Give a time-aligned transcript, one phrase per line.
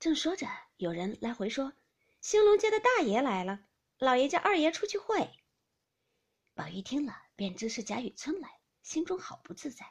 [0.00, 0.46] 正说着，
[0.76, 1.72] 有人来回说
[2.22, 3.60] ：“兴隆街的大爷来了，
[3.98, 5.28] 老爷叫二爷出去会。”
[6.54, 9.86] 宝玉听了，便知是贾雨村来，心中好不自在。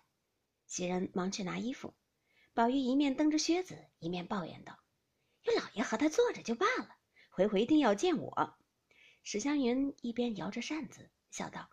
[0.66, 1.94] 袭人忙去拿衣服，
[2.54, 4.80] 宝玉一面蹬着靴子，一面抱怨道
[5.44, 6.96] ：“有老爷和他坐着就罢了，
[7.30, 8.58] 回回定要见我。”
[9.24, 11.70] 史湘云一边摇着扇子，笑道：“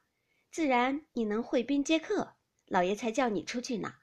[0.50, 2.34] 自然你能会宾接客，
[2.66, 3.94] 老爷才叫你出去呢。”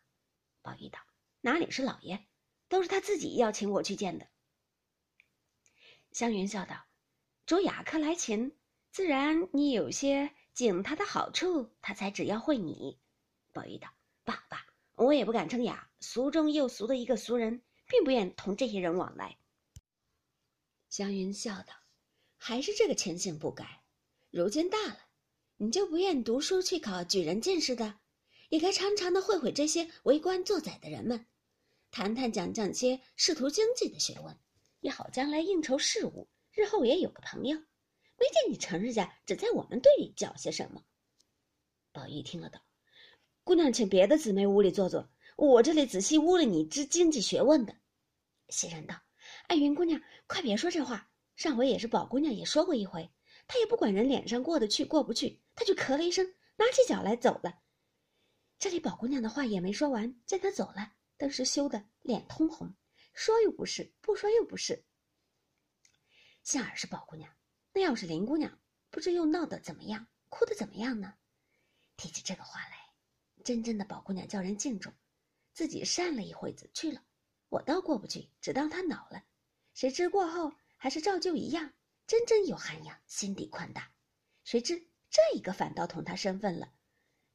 [0.64, 1.00] 宝玉道
[1.42, 2.26] ：“哪里是老爷，
[2.72, 4.26] 都是他自己要请我去见的。”
[6.12, 6.86] 湘云笑道
[7.46, 8.56] ：“主雅客来请，
[8.92, 13.00] 自然你有些。”景他的好处，他才只要会你。
[13.54, 13.88] 宝玉道
[14.26, 19.38] ：“爸爸，我也不敢称雅，俗中又俗的一个俗人，并不愿同这些人往来。”
[20.90, 21.74] 湘云笑道
[22.36, 23.82] ：“还是这个情形不改。
[24.30, 25.00] 如今大了，
[25.56, 28.00] 你就不愿读书去考举人进士的，
[28.50, 31.26] 也该常常的会会这些为官做宰的人们，
[31.92, 34.36] 谈谈讲讲些仕途经济的学问，
[34.80, 37.58] 也好将来应酬事务，日后也有个朋友。”
[38.18, 40.84] 没见你成日家只在我们队里讲些什么。
[41.92, 42.62] 宝玉听了道
[43.44, 47.76] ：“姑娘，请别的姊妹屋里坐坐，我这里仔细悟了你知经济学问的。”
[48.50, 48.96] 袭人道
[49.50, 51.10] ：“爱云姑娘，快别说这话。
[51.36, 53.10] 上回也是宝姑娘也说过一回，
[53.48, 57.56] 她也不管人脸上过得去过不去，她就咳了一声，拿起脚来走了。
[58.60, 62.74] 这里宝姑娘的话也没说完，见她走了，顿时羞得脸通红，
[63.14, 64.84] 说又不是，不说又不是。
[66.42, 67.32] 幸而是宝姑娘。”
[67.76, 71.14] 那要是林姑娘，不知又闹得怎么样，哭得怎么样呢？
[71.96, 72.90] 提起这个话来，
[73.44, 74.92] 真真的宝姑娘叫人敬重，
[75.54, 77.04] 自己扇了一会子去了。
[77.50, 79.24] 我倒过不去，只当她恼了。
[79.76, 81.72] 谁知过后还是照旧一样，
[82.08, 83.94] 真真有涵养，心地宽大。
[84.44, 86.74] 谁知这一个反倒同她生分了。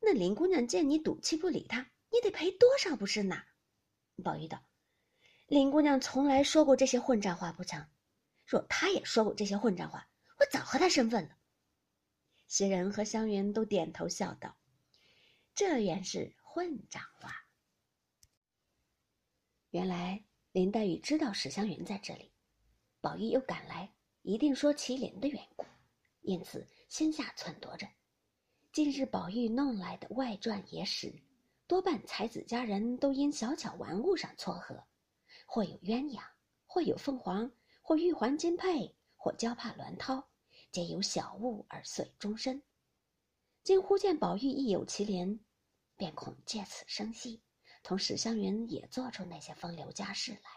[0.00, 3.44] 那林姑娘见你赌气不理她，你得赔多少不是呢？
[4.22, 4.62] 宝玉道
[5.46, 7.86] ：“林姑娘从来说过这些混账话不成？
[8.44, 11.36] 若她也说过这些混账话。”我早和她身份了。
[12.46, 14.56] 袭人和湘云都点头笑道
[15.54, 17.46] ：“这原是混账话。”
[19.70, 22.32] 原来林黛玉知道史湘云在这里，
[23.00, 25.64] 宝玉又赶来，一定说麒麟的缘故，
[26.20, 27.88] 因此心下忖度着。
[28.72, 31.14] 近日宝玉弄来的外传野史，
[31.66, 34.84] 多半才子佳人都因小巧玩物上撮合，
[35.46, 36.22] 或有鸳鸯，
[36.66, 37.50] 或有凤凰，
[37.82, 38.94] 或玉环金佩。
[39.18, 40.22] 或娇帕鸾绦，
[40.70, 42.62] 皆由小物而遂终身。
[43.64, 45.40] 今忽见宝玉亦有麒麟，
[45.96, 47.42] 便恐借此生戏，
[47.82, 50.50] 同史湘云也做出那些风流佳事来，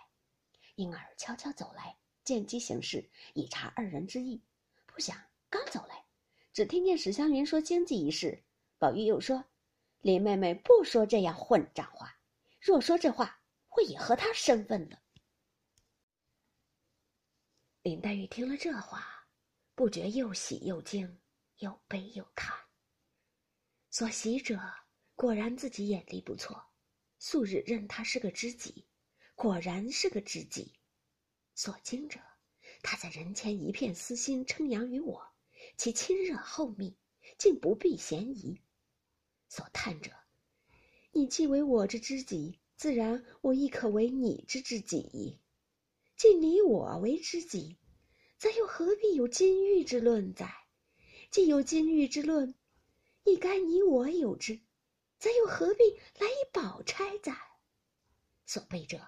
[0.75, 4.43] 因而悄悄走来，见机行事，以察二人之意。
[4.85, 5.17] 不想
[5.49, 6.05] 刚走来，
[6.53, 8.43] 只听见史湘云说经济一事，
[8.77, 9.45] 宝玉又说
[10.01, 12.19] ：“林妹妹不说这样混账话，
[12.61, 15.01] 若说这话，会也和他生分了。”
[17.83, 19.27] 林黛玉听了这话，
[19.75, 21.19] 不觉又喜又惊，
[21.57, 22.57] 又悲又叹。
[23.89, 24.59] 所喜者，
[25.15, 26.71] 果然自己眼力不错，
[27.17, 28.87] 素日认他是个知己，
[29.35, 30.79] 果然是个知己；
[31.55, 32.19] 所惊者，
[32.81, 35.33] 他在人前一片私心称扬于我，
[35.75, 36.97] 其亲热厚密，
[37.37, 38.61] 竟不避嫌疑；
[39.49, 40.11] 所叹者，
[41.11, 45.39] 你既为我之知己，自然我亦可为你之知己。
[46.15, 47.77] 既你我为知己，
[48.37, 50.53] 则又何必有金玉之论哉？
[51.31, 52.53] 既有金玉之论，
[53.23, 54.59] 亦该你我有之，
[55.17, 55.83] 则又何必
[56.19, 57.35] 来以宝钗哉？
[58.45, 59.01] 所备者，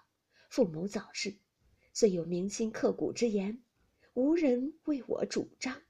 [0.49, 1.37] 父母早逝，
[1.93, 3.63] 虽有铭心刻骨之言，
[4.13, 5.81] 无人为我主张。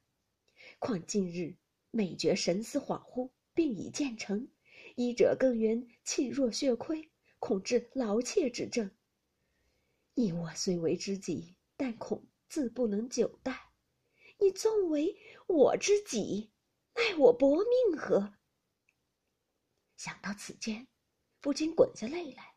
[0.78, 1.56] 况近日
[1.90, 4.50] 每觉神思恍惚，病已渐成，
[4.96, 8.92] 医者更云气若血亏，恐致劳怯之症。
[10.14, 13.72] 你我虽为知己，但恐自不能久待。
[14.40, 15.16] 你纵为
[15.48, 16.52] 我知己，
[16.96, 18.34] 奈我薄命何？
[19.98, 20.88] 想到此间，
[21.40, 22.56] 不禁滚下泪来。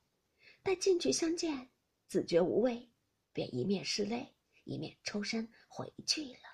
[0.63, 1.71] 待进去相见，
[2.09, 2.91] 自觉无味，
[3.33, 6.54] 便一面拭泪，一面抽身回去了。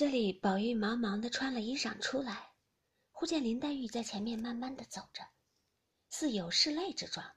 [0.00, 2.52] 这里，宝玉忙忙的穿了衣裳出来，
[3.12, 5.22] 忽见林黛玉在前面慢慢的走着，
[6.08, 7.34] 似有拭泪之状。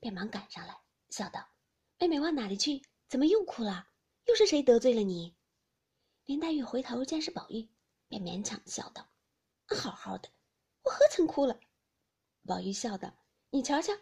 [0.00, 0.80] 便忙赶上来，
[1.10, 1.46] 笑道
[2.00, 2.80] ：“妹妹往哪里去？
[3.06, 3.90] 怎么又哭了？
[4.24, 5.36] 又是谁得罪了你？”
[6.24, 7.68] 林黛玉回头见是宝玉，
[8.08, 9.06] 便勉强笑道
[9.68, 10.30] ：“好好的，
[10.84, 11.60] 我何曾哭了？”
[12.48, 13.14] 宝玉笑道
[13.52, 13.92] ：“你瞧瞧，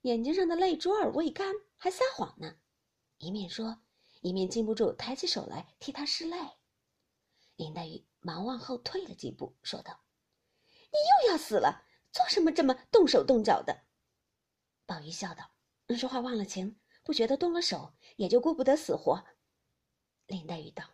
[0.00, 2.56] 眼睛上的泪珠儿未干，还撒谎呢。”
[3.18, 3.80] 一面说，
[4.22, 6.36] 一面禁不住抬起手来替他拭泪。
[7.56, 10.04] 林黛玉忙往后退了几步，说道
[10.90, 13.84] ：“你又要死了，做什么这么动手动脚的？”
[14.86, 15.52] 宝玉笑道
[15.96, 19.24] ：“说话忘了情，不觉得动了手，也就顾不得死活。
[20.26, 20.84] 林黛玉道：“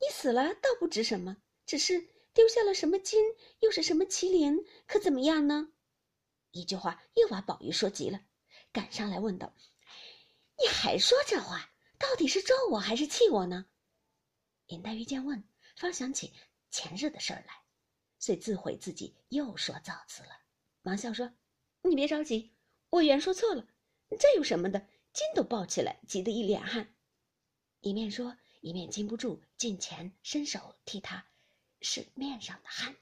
[0.00, 3.24] 你死了倒不值什么，只是丢下了什么金，
[3.60, 5.72] 又是什么麒麟，可怎么样呢？”
[6.52, 8.20] 一句话又把宝玉说急了，
[8.72, 9.54] 赶上来问道
[10.60, 13.66] ：“你还说这话，到底是咒我还是气我呢？”
[14.66, 16.32] 林黛玉见问，方想起
[16.70, 17.54] 前日的事儿来，
[18.18, 20.30] 遂自悔自己又说造次了，
[20.82, 21.32] 忙笑说
[21.84, 22.50] ：“你别着急，
[22.88, 23.68] 我原说错了，
[24.18, 24.80] 这有什么的？
[25.12, 26.94] 筋都抱起来，急得一脸汗。”
[27.80, 31.26] 一面说，一面禁不住近前伸手替他
[31.80, 32.96] 拭面上的汗。